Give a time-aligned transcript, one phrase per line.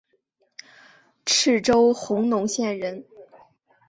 [1.27, 3.05] 虢州弘农县人。